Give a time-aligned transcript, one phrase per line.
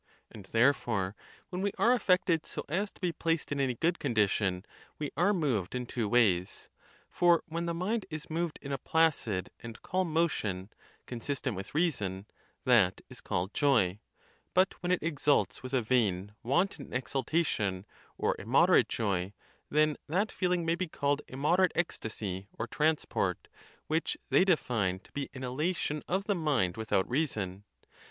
[0.31, 1.15] And, therefore,
[1.49, 4.65] when we are affect ed so as to be placed in any good condition,
[4.97, 6.69] we are moved in two ways;
[7.11, 10.71] for when the mind is moved in a placid and calm motion,
[11.05, 12.25] consistent with reason,
[12.65, 13.99] that is called joy;
[14.55, 17.85] but when it exults with a vain, wanton exultation,
[18.17, 19.33] or im moderate joy,
[19.69, 23.47] then that feeling may be called immoderate ecstasy or transport,
[23.85, 27.63] which they define to be an elation of the mind without reason.